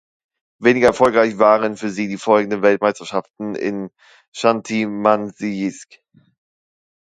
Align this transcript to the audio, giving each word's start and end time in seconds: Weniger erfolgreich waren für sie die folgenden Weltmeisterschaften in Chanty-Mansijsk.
Weniger 0.59 0.87
erfolgreich 0.87 1.37
waren 1.37 1.77
für 1.77 1.91
sie 1.91 2.07
die 2.07 2.17
folgenden 2.17 2.63
Weltmeisterschaften 2.63 3.53
in 3.53 3.91
Chanty-Mansijsk. 4.35 5.99